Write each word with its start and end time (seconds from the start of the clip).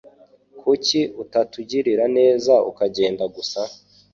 Kuki 0.59 0.99
utatugirira 1.23 2.05
neza 2.17 2.53
ukagenda 2.69 3.23
gusa? 3.35 3.61